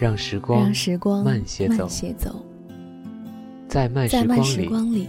[0.00, 1.86] 让时光，让时光慢些走，
[3.68, 4.24] 在慢时
[4.66, 5.06] 光里，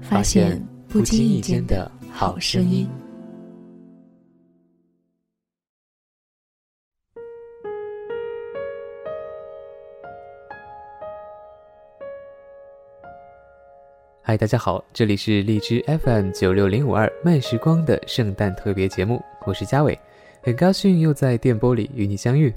[0.00, 2.88] 发现不经意间的好声音。
[14.22, 19.98] 嗨，大家好，这里是荔枝 FM 九六零五二慢时光的圣诞特别节目，我是嘉伟，
[20.40, 22.54] 很高兴又在电波里与你相遇。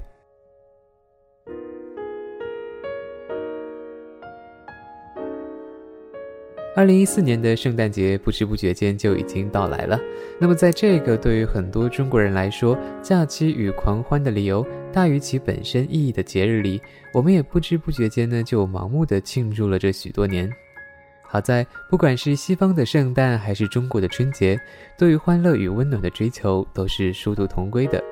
[6.76, 9.98] 二零一四年的圣诞节不知不觉间就已经到来了，
[10.38, 16.78] 那么在这个对于很多中国人来说假期与狂欢的理由大于其本身意义的节日里，
[17.14, 20.52] 我们也不知不觉间呢就盲目的庆祝了这许多年。
[21.22, 24.60] 好在，不管是西方的圣诞还是中国的春节，
[24.98, 28.04] 对于欢乐与温暖的追求都是殊途同归的。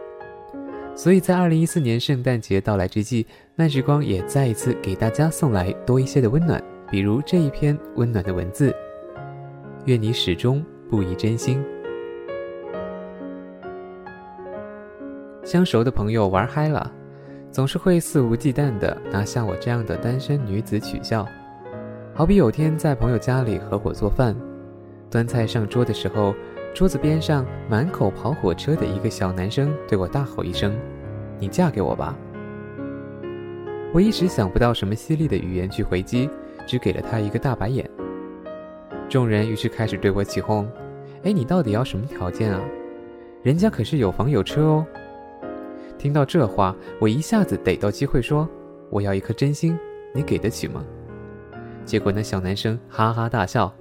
[0.96, 6.62] 所以在二零一四年圣诞节到来之际，慢时光也再一次给大家送来多一些的温暖，
[6.94, 8.72] 比如这一篇温暖的文字：
[9.86, 11.60] 愿你始终不移真心。
[15.42, 16.88] 相熟的朋友玩嗨了，
[17.50, 21.26] 总是会肆无忌惮的拿像我这样的单身女子取笑。
[22.14, 24.32] 好比有天在朋友家里合伙做饭，
[25.10, 26.32] 端菜上桌的时候，
[26.72, 30.72] 桌子边上满口跑火车的一个小男生对我大吼一声
[31.40, 32.16] ：“你嫁给我吧！”
[33.92, 36.30] 我一时想不到什么犀利的语言去回击，
[36.66, 37.88] 只给了他一个大白眼。
[39.08, 40.68] 众人于是开始对我起哄
[41.24, 42.60] ：“哎，你到底要什么条件啊？
[43.42, 44.86] 人家可是有房有车哦！”
[45.98, 48.48] 听到这话，我一下子逮到机会说
[48.90, 49.78] ：“我要一颗真心，
[50.12, 50.84] 你给得起吗？”
[51.84, 53.72] 结果那小男生哈哈大笑，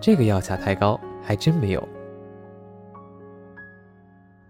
[0.00, 1.88] 这个要价太高，还真没有。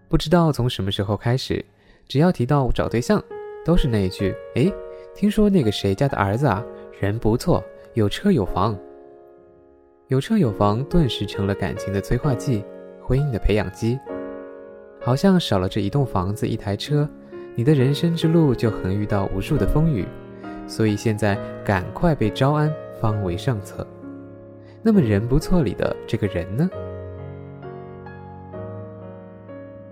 [0.09, 1.63] 不知道从什么时候开始，
[2.07, 3.23] 只要提到找对象，
[3.63, 4.71] 都是那一句：“哎，
[5.15, 6.63] 听说那个谁家的儿子啊，
[6.99, 8.77] 人不错，有车有房。”
[10.09, 12.63] 有车有房顿时成了感情的催化剂，
[13.01, 13.97] 婚姻的培养基。
[14.99, 17.09] 好像少了这一栋房子、一台车，
[17.55, 20.05] 你的人生之路就横遇到无数的风雨。
[20.67, 22.71] 所以现在赶快被招安。
[23.01, 23.85] 方为上策。
[24.81, 26.69] 那么人不错里的这个人呢？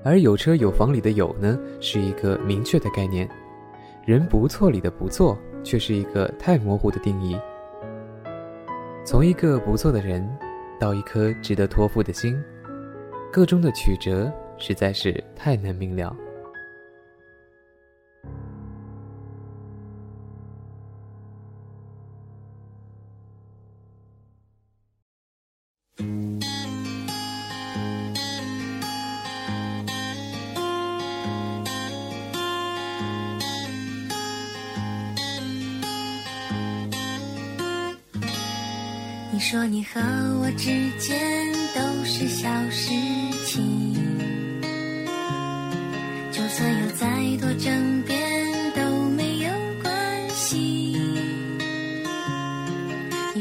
[0.01, 3.27] 而有车有房里的有呢，是一个明确的概念；
[4.05, 7.37] 人不错里的不错，却是一个太模糊的定义。
[9.03, 10.27] 从一个不错的人，
[10.79, 12.39] 到一颗值得托付的心，
[13.31, 16.15] 个中的曲折实在是太难明了。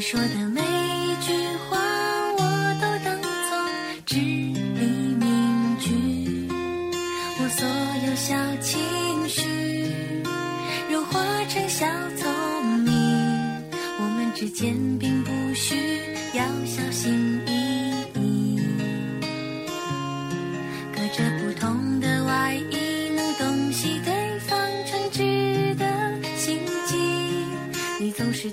[0.00, 1.30] 你说的每一句
[1.68, 1.76] 话
[2.38, 2.40] 我
[2.80, 3.50] 都当作
[4.06, 4.80] 至理
[5.20, 6.48] 名句，
[7.38, 7.68] 我所
[8.06, 9.92] 有小情绪
[10.90, 11.84] 融化成小
[12.16, 12.94] 聪明，
[13.98, 16.00] 我们之间并不需。
[16.32, 17.50] 要小心翼
[18.18, 18.58] 翼，
[20.94, 24.58] 隔着不同的外衣，能洞悉对方
[24.90, 25.84] 真挚的
[26.38, 26.96] 心机。
[27.98, 28.50] 你总是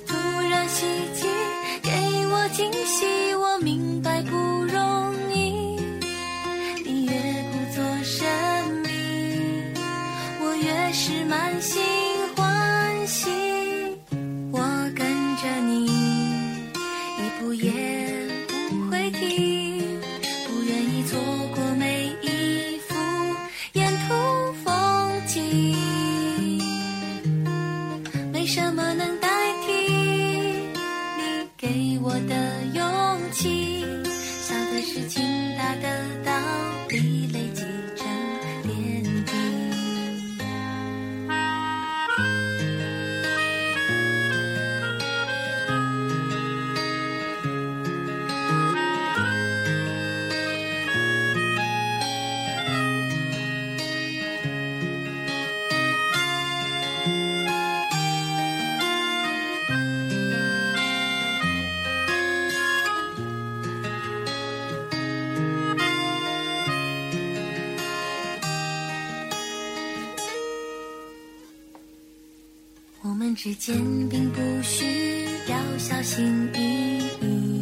[73.38, 73.76] 之间
[74.10, 77.62] 并不需要小心翼翼，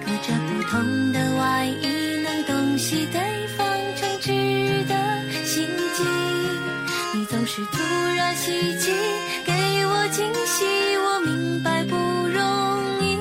[0.00, 3.20] 隔着不同的外衣，能洞悉对
[3.56, 3.66] 方
[3.96, 4.94] 诚挚的
[5.44, 6.04] 心机。
[7.14, 7.82] 你总是突
[8.16, 8.92] 然袭击，
[9.44, 9.52] 给
[9.86, 10.64] 我惊喜，
[10.98, 13.16] 我明白不容易。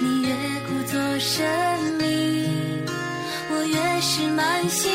[0.00, 0.34] 你越
[0.66, 1.46] 故作神
[1.96, 2.44] 秘，
[3.52, 4.90] 我越是满心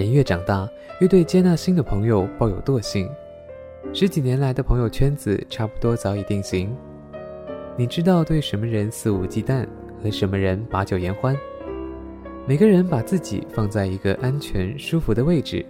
[0.00, 0.66] 人越长大，
[1.00, 3.06] 越对接纳新的朋友抱有惰性。
[3.92, 6.74] 十几年来的朋友圈子差不多早已定型。
[7.76, 9.66] 你知道对什么人肆无忌惮，
[10.02, 11.36] 和什么人把酒言欢。
[12.46, 15.64] 每个人把自己放在一个安全舒服的位置，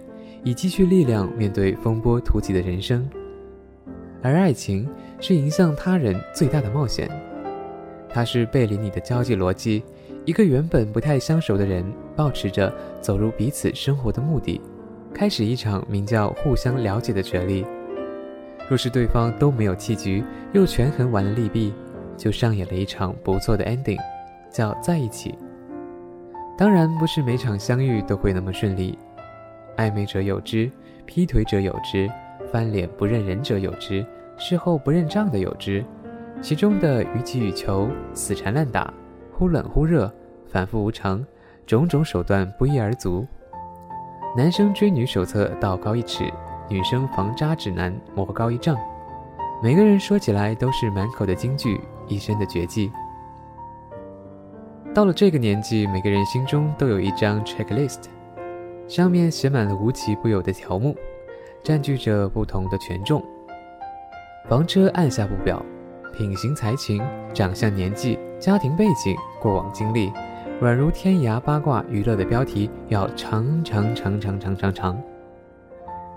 [0.45, 3.05] 以积蓄力量面对风波突起的人生。
[4.21, 4.87] 而爱情
[5.19, 7.11] 是迎向他人最大的冒险，
[8.07, 9.83] 它是背离你的交际逻辑。
[10.23, 11.83] 一个原本不太相熟的人，
[12.15, 14.61] 保持着走入彼此生活的目的，
[15.13, 17.65] 开始一场名叫互相了解的角力。
[18.69, 21.73] 若是对方都没有弃局，又权衡完了利弊，
[22.15, 23.99] 就上演了一场不错的 ending，
[24.49, 25.35] 叫在一起。
[26.57, 28.97] 当然，不是每场相遇都会那么顺利，
[29.77, 30.71] 暧昧者有之，
[31.05, 32.09] 劈腿者有之，
[32.51, 34.05] 翻脸不认人者有之，
[34.37, 35.83] 事后不认账的有之，
[36.41, 38.93] 其中的予取予求、死缠烂打。
[39.33, 40.09] 忽冷忽热，
[40.47, 41.25] 反复无常，
[41.71, 43.25] 种种手段不一而足。
[44.35, 46.29] 男生追女手册道高一尺，
[46.67, 48.77] 女生防渣指南魔高一丈。
[49.63, 52.91] 每个人说起来都是满口的金句，一身的绝技。
[54.93, 58.03] 到了这个年纪，每个人心中都有一张 checklist，
[58.85, 60.93] 上面写满了无奇不有的条目，
[61.63, 63.23] 占据着不同的权重。
[64.49, 65.65] 房车按下不表，
[66.17, 67.01] 品行才情、
[67.33, 68.19] 长相年纪。
[68.41, 70.11] 家庭背景、过往经历，
[70.61, 75.03] 宛如天涯八卦娱乐的标题，要长长长长长长长。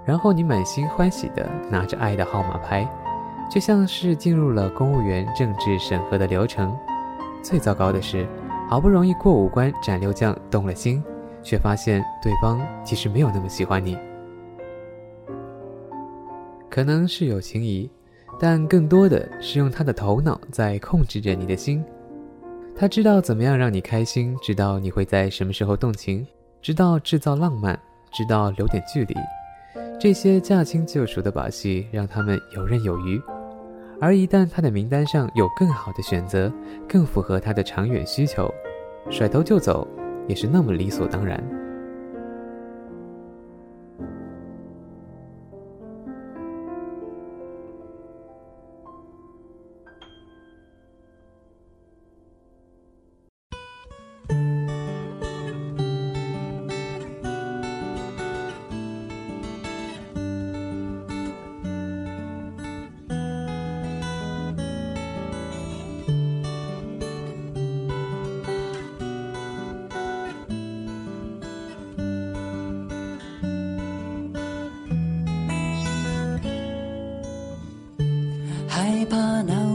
[0.05, 2.87] 然后你满心欢喜地拿着爱的号码牌，
[3.51, 6.77] 就像是进入了公务员政治审核的流程。
[7.43, 8.29] 最糟糕的是，
[8.69, 11.03] 好不容易过五关斩六将，动了心，
[11.43, 13.97] 却发现对方其实没有那么喜欢你。
[16.69, 17.91] 可能是有情谊，
[18.39, 21.83] 但更多的是用他的头脑在控制着你的心。
[22.77, 26.27] 他知道怎么样让你开心，知道你会在什么时候动情，
[26.61, 27.79] 知道制造浪漫，
[28.13, 29.15] 知道留点距离。
[29.99, 33.23] 这些驾轻就熟的把戏让他们游刃有余。
[34.01, 36.53] 而一旦他的名单上有更好的选择，
[36.89, 38.53] 更符合他的长远需求，
[39.09, 39.87] 甩头就走
[40.27, 41.43] 也是那么理所当然。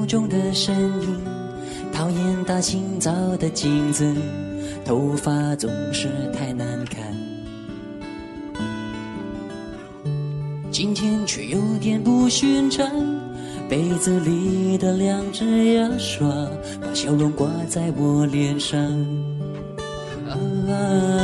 [0.09, 1.21] 中的身影，
[1.93, 4.11] 讨厌大清早的镜子，
[4.83, 7.15] 头发总是太难看。
[10.71, 12.89] 今天却有点不寻常，
[13.69, 16.27] 被子里的两只牙刷，
[16.81, 18.81] 把笑容挂在我脸上。
[20.27, 21.18] 啊。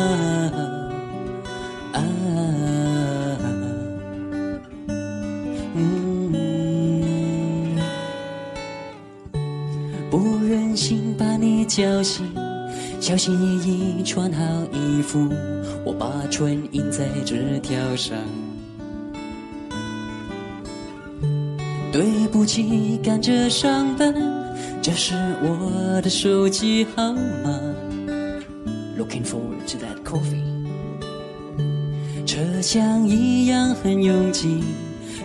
[11.75, 12.25] 把你叫醒，
[13.01, 15.29] 小心翼翼穿好衣服，
[15.83, 18.17] 我把唇印在纸条上。
[21.91, 24.13] 对不起，赶着上班，
[24.81, 27.59] 这是我的手机号码。
[28.97, 30.45] Looking forward to that coffee。
[32.25, 34.63] 车厢一样很拥挤，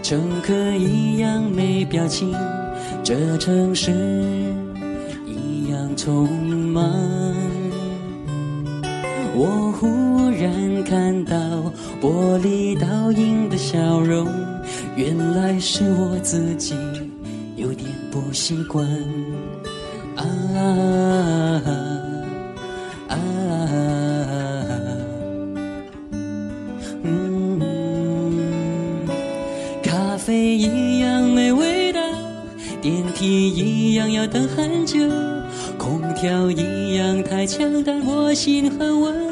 [0.02, 2.34] 乘客一样没表情，
[3.04, 3.92] 这城市
[5.26, 6.28] 一样匆
[9.80, 9.88] 忽
[10.28, 11.34] 然看到
[12.02, 14.28] 玻璃倒映的笑容。
[14.94, 16.74] 原来是我自己
[17.56, 18.86] 有点不习惯，
[20.16, 20.22] 啊
[23.08, 23.16] 啊，
[27.02, 27.58] 嗯，
[29.82, 32.02] 咖啡一样没味道，
[32.82, 34.98] 电梯一样要等很久，
[35.78, 39.29] 空调一样太强，但我心很温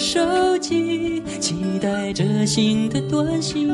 [0.00, 1.22] 手机。
[1.38, 3.68] 期待着新的短信，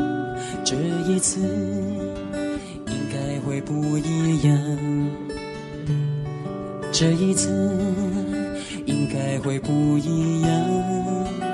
[0.65, 0.77] 这
[1.09, 4.59] 一次应该会不一样。
[6.93, 7.51] 这一次
[8.87, 11.46] 应该会不一样。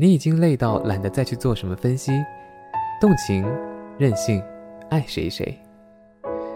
[0.00, 2.12] 你已经累到懒得再去做什么分析，
[3.00, 3.44] 动情、
[3.98, 4.40] 任性、
[4.90, 5.58] 爱谁谁，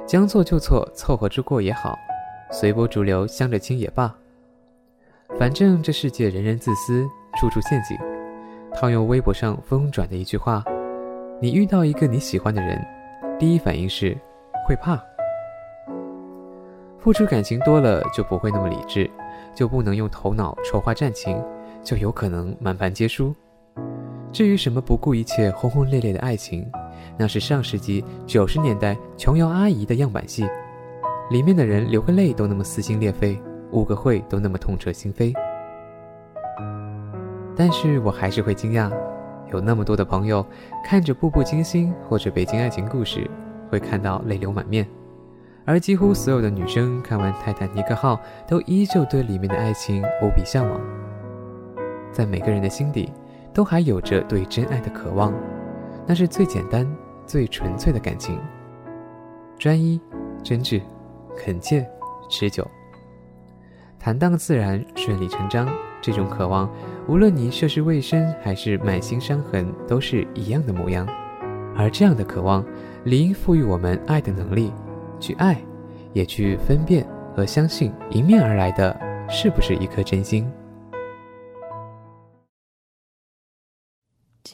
[0.07, 1.99] 将错就错，凑合着过也好，
[2.53, 4.15] 随波逐流，向着亲也罢。
[5.37, 7.05] 反正这世界人人自私，
[7.41, 7.99] 处处陷阱。
[8.77, 10.63] 套用微博上疯转的一句话：
[11.41, 12.81] 你遇到一个你喜欢的人，
[13.41, 14.17] 第一反应是
[14.69, 15.03] 会怕。
[17.01, 19.11] 付出感情多了就不会那么理智，
[19.53, 21.43] 就不能用头脑筹划战情。
[21.83, 23.35] 就有可能满盘皆输。
[24.33, 26.67] 至于什么不顾一切、轰轰烈烈的爱情，
[27.19, 30.49] 那是上世纪九十年代琼瑶阿姨的样板戏，
[31.31, 33.39] 里面的人流个泪都那么撕心裂肺，
[33.73, 35.35] 误个会都那么痛彻心扉。
[37.55, 38.91] 但是我还是会惊讶，
[39.53, 40.45] 有那么多的朋友
[40.83, 43.21] 看着《步步惊心》或者《北京爱情故事》，
[43.71, 44.89] 会看到泪流满面，
[45.67, 48.15] 而几乎所有的女生看完《泰坦尼克号》，
[48.49, 50.81] 都依旧对里面的爱情无比向往。
[52.13, 53.11] 在每个人的心底，
[53.53, 55.33] 都还有着对真爱的渴望，
[56.07, 56.87] 那是最简单、
[57.27, 58.39] 最纯粹的感情，
[59.59, 60.01] 专一、
[60.43, 60.83] 真挚、
[61.37, 61.89] 恳切、
[62.29, 62.67] 持久、
[63.99, 65.69] 坦荡自然、顺理成章。
[66.05, 66.69] 这种渴望，
[67.07, 71.07] 无论你涉世未深还是满心伤痕，都是一样的模样。
[71.77, 72.65] 而这样的渴望，
[73.05, 74.73] 理应赋予我们爱的能力，
[75.21, 75.63] 去爱，
[76.13, 78.99] 也去分辨和相信迎面而来的
[79.31, 80.51] 是不是一颗真心。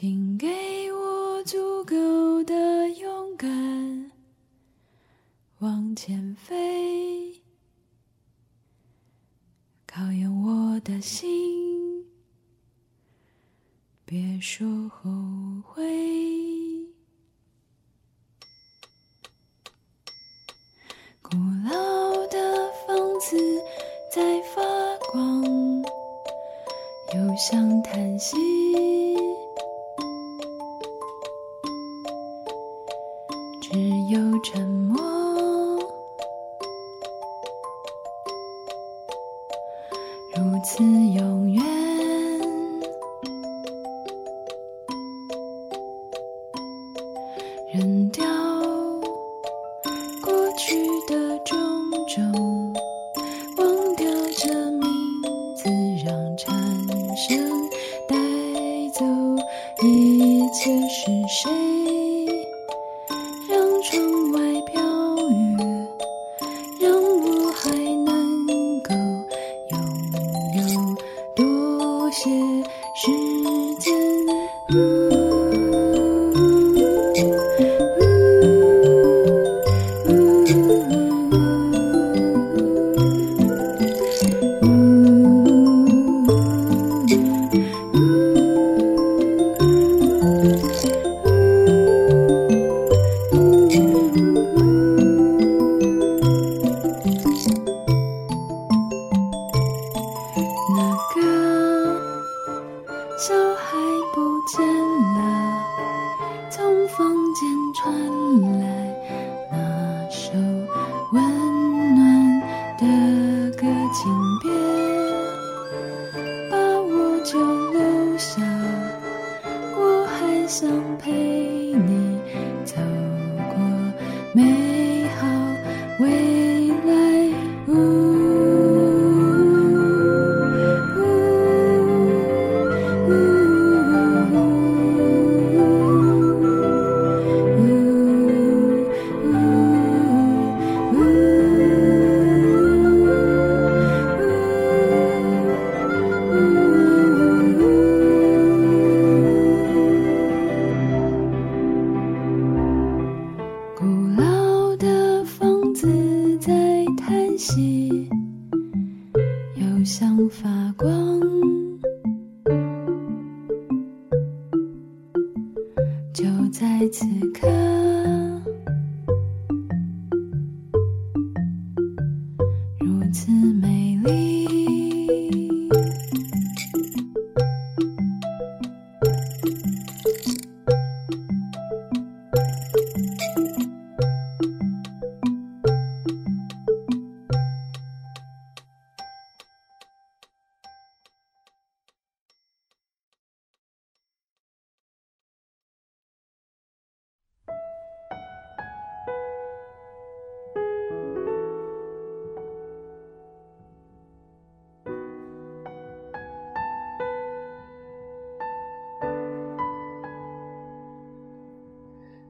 [0.00, 0.46] 请给
[0.92, 4.12] 我足够的勇敢，
[5.58, 7.42] 往前飞，
[9.84, 12.06] 考验我的心，
[14.04, 15.10] 别说后
[15.66, 15.84] 悔。
[21.20, 21.36] 古
[21.68, 23.36] 老的房子
[24.14, 24.62] 在发
[25.10, 25.42] 光，
[27.16, 28.36] 又像叹息。
[34.10, 34.96] 又沉默，
[40.34, 41.62] 如此永远。
[47.74, 48.24] 扔掉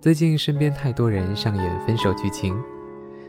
[0.01, 2.57] 最近身边太多人上演分手剧情，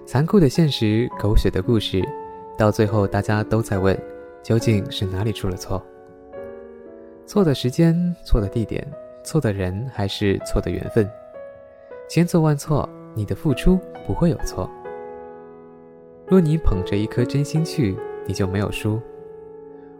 [0.06, 2.08] 残酷的现实，狗血的故事，
[2.56, 4.00] 到最后大家都在问，
[4.44, 5.84] 究竟是哪里出了错？
[7.26, 8.88] 错的时间，错的地点，
[9.24, 11.10] 错的人，还是错的缘分？
[12.08, 14.70] 千错万错，你的付出不会有错。
[16.28, 19.02] 若你捧着一颗真心去，你就没有输。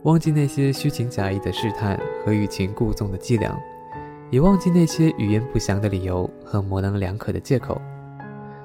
[0.04, 3.60] 忘记那些虚情假意的试探和欲擒故纵的伎俩。
[4.32, 7.82] 也忘记那些语言不详的理由和模棱两可的借口。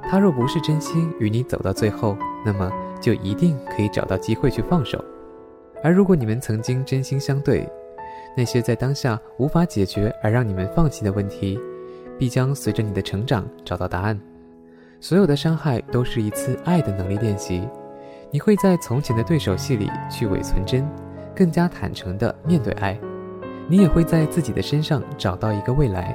[0.03, 5.03] 他若不是真心与你走到最后，那么就一定可以找到机会去放手。
[5.83, 7.69] 而如果你们曾经真心相对，
[8.37, 11.59] 那些在当下无法解决而让你们放弃的问题，
[12.19, 14.21] 必将随着你的成长找到答案。
[15.01, 17.67] 所有的伤害都是一次爱的能力练习。
[18.31, 20.87] 你会在从前的对手戏里去伪存真，
[21.35, 22.99] 更加坦诚地面对爱。
[23.67, 26.15] 你也会在自己的身上找到一个未来，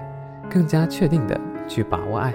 [0.50, 2.34] 更加确定的去把握爱。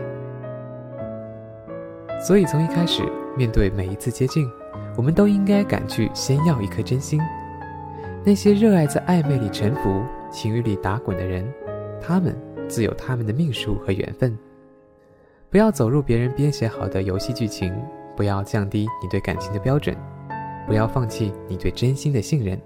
[2.20, 3.02] 所以从一开始，
[3.36, 4.48] 面对每一次接近，
[4.96, 7.20] 我们都应该敢去先要一颗真心。
[8.24, 11.46] 那些热爱在暧昧里沉浮、情欲里打滚的人，
[12.00, 12.34] 他们
[12.66, 14.36] 自有他们的命数和缘分。
[15.50, 17.72] 不要走入别人编写好的游戏剧情，
[18.16, 19.96] 不要降低你对感情的标准，
[20.66, 22.58] 不要放弃你对真心的信任。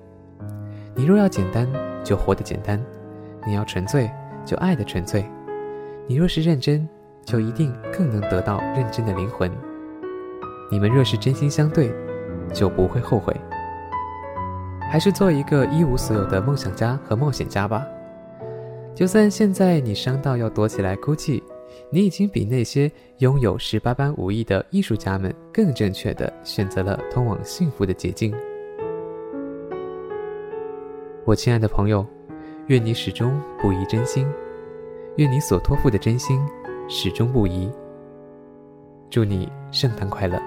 [0.94, 1.87] 你若要简单。
[2.04, 2.82] 就活得简单，
[3.46, 4.10] 你要纯粹，
[4.44, 5.24] 就爱的纯粹。
[6.06, 6.88] 你若是认真，
[7.24, 9.50] 就一定更能得到认真的灵魂。
[10.70, 11.92] 你们若是真心相对，
[12.52, 13.34] 就不会后悔。
[14.90, 17.86] 还是做一个一无所有的梦想家和冒险家吧。
[18.94, 21.42] 就算现在你伤到要躲起来哭泣，
[21.90, 28.34] 你已经比那些拥有十八般武艺的艺术家们更正确的选择了通往幸福的捷径。
[31.28, 32.06] 我亲爱的朋友，
[32.68, 34.26] 愿你始终不移真心，
[35.16, 36.40] 愿你所托付的真心
[36.88, 37.70] 始终不移。
[39.10, 40.40] 祝你圣诞快乐。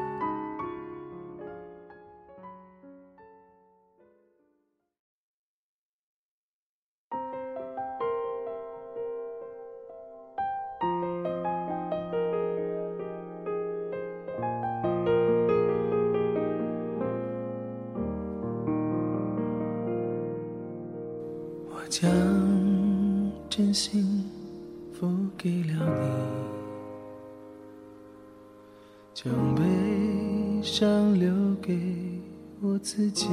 [33.13, 33.27] 己。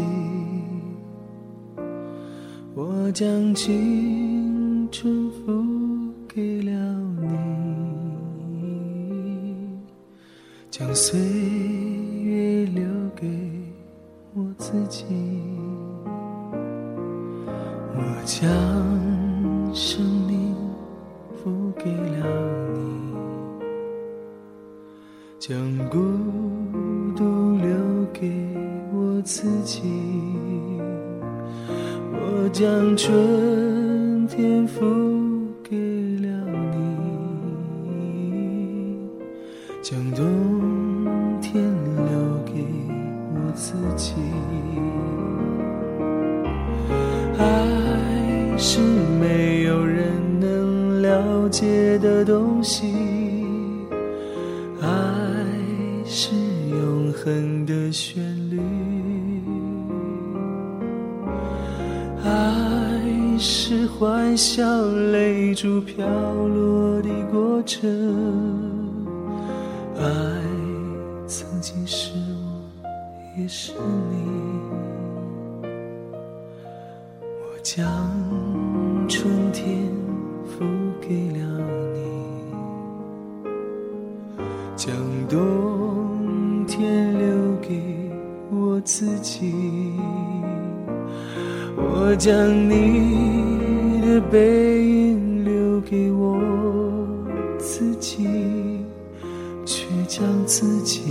[2.74, 6.72] 我将青春付给了
[8.52, 9.56] 你，
[10.70, 11.18] 将岁
[51.48, 52.92] 了解的东西，
[54.82, 54.86] 爱
[56.04, 56.28] 是
[56.68, 58.60] 永恒的旋律，
[62.22, 64.62] 爱是欢笑
[65.10, 67.88] 泪珠飘落的过程，
[92.00, 92.32] 我将
[92.70, 96.40] 你的背影留给我
[97.58, 98.28] 自己，
[99.66, 101.02] 却将自己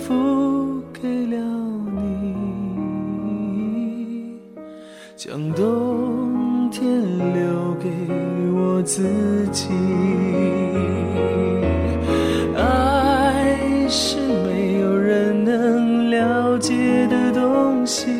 [0.00, 1.36] 付给了
[1.94, 2.34] 你，
[5.16, 6.82] 将冬天
[7.34, 7.88] 留给
[8.54, 9.06] 我自
[9.52, 9.68] 己。
[12.56, 13.46] 爱
[13.88, 18.10] 是没有人能了解的东西，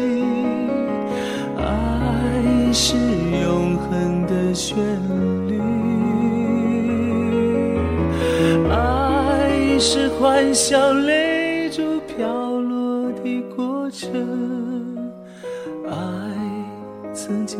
[1.56, 2.96] 爱是
[3.42, 4.76] 永恒的旋
[5.48, 5.58] 律，
[8.70, 11.29] 爱是欢笑泪